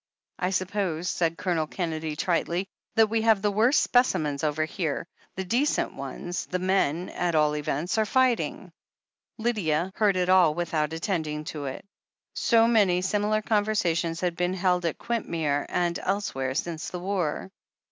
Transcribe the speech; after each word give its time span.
"I 0.39 0.49
suppose," 0.49 1.07
said 1.11 1.37
Colonel 1.37 1.67
Kennedy 1.67 2.15
tritely, 2.15 2.65
"that 2.95 3.11
we 3.11 3.21
have 3.21 3.43
the 3.43 3.51
worst 3.51 3.83
specimens 3.83 4.43
over 4.43 4.65
here. 4.65 5.05
The 5.35 5.43
decent 5.43 5.93
ones— 5.93 6.47
^the 6.51 6.59
men, 6.59 7.09
at 7.09 7.35
all 7.35 7.55
events— 7.55 7.95
are 7.99 8.05
fighting." 8.07 8.71
Lydia 9.37 9.91
heard 9.93 10.15
it 10.17 10.27
all 10.27 10.55
without 10.55 10.93
attending 10.93 11.43
to 11.53 11.65
it. 11.65 11.85
So 12.33 12.67
many 12.67 13.03
similar 13.03 13.43
conversations 13.43 14.21
had 14.21 14.35
been 14.35 14.55
held 14.55 14.85
at 14.87 14.97
Quintmere 14.97 15.67
and 15.69 15.99
elsewhere 15.99 16.55
since 16.55 16.89
the 16.89 16.99
war. 16.99 17.51